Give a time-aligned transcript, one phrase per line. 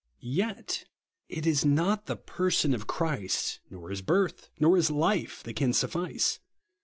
[0.33, 0.85] Yet
[1.29, 5.73] it is not the person of Christ, nor his birth, nor his life, that can
[5.73, 6.39] suffice.